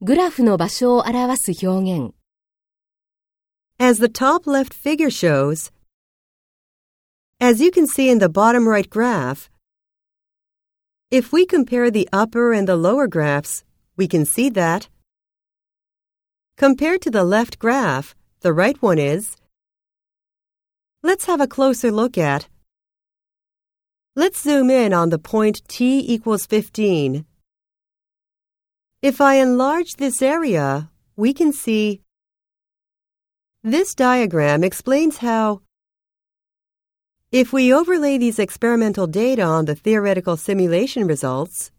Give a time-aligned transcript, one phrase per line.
[0.00, 2.14] グラフの場所を表す表現。
[3.80, 5.72] As the top left figure shows,
[7.40, 9.50] as you can see in the bottom right graph,
[11.10, 13.64] if we compare the upper and the lower graphs,
[13.96, 14.88] we can see that
[16.56, 19.36] compared to the left graph, the right one is.
[21.02, 22.48] Let's have a closer look at.
[24.16, 27.24] Let's zoom in on the point t equals 15.
[29.00, 32.02] If I enlarge this area, we can see
[33.62, 35.62] this diagram explains how
[37.30, 41.70] if we overlay these experimental data on the theoretical simulation results,